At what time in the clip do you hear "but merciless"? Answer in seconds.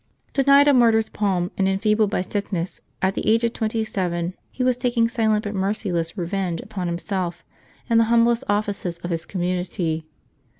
5.43-6.17